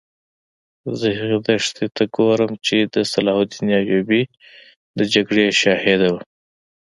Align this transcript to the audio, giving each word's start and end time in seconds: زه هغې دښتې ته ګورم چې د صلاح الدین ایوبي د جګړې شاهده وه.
زه 0.99 1.07
هغې 1.19 1.37
دښتې 1.47 1.85
ته 1.95 2.03
ګورم 2.15 2.51
چې 2.65 2.75
د 2.93 2.95
صلاح 3.11 3.37
الدین 3.41 3.67
ایوبي 3.79 4.21
د 4.97 4.99
جګړې 5.13 5.45
شاهده 5.61 6.07
وه. 6.13 6.21